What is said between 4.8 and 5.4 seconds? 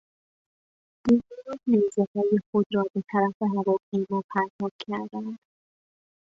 کردند.